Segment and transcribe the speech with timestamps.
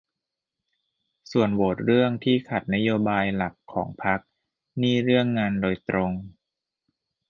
[1.31, 4.19] ส่วนโหวตเรื่องที่ขัดนโยบายหลักของพรรค
[4.81, 6.11] นี่เรื่องงานโดยตรง